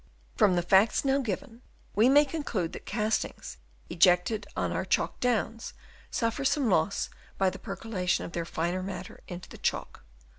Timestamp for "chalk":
4.83-5.19, 9.59-10.01